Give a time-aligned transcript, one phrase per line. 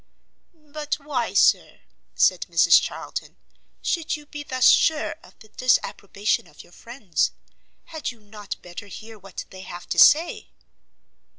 [0.55, 1.81] "But why, Sir,"
[2.15, 3.35] said Mrs Charlton,
[3.83, 7.33] "should you be thus sure of the disapprobation of your friends?
[7.85, 10.49] had you not better hear what they have to say?"